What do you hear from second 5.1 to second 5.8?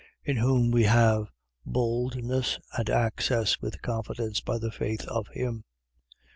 him.